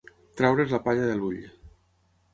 Traure's 0.41 0.73
la 0.77 0.81
palla 0.87 1.05
de 1.11 1.21
l'ull. 1.21 1.39